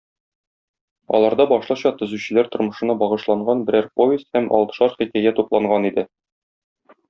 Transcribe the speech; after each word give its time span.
Аларда 1.17 1.45
башлыча 1.51 1.91
төзүчеләр 1.99 2.49
тормышына 2.57 2.97
багышланган 3.03 3.63
берәр 3.69 3.91
повесть 4.01 4.29
һәм 4.39 4.51
алтышар 4.61 4.99
хикәя 4.99 5.39
тупланган 5.43 5.91
иде. 5.93 6.09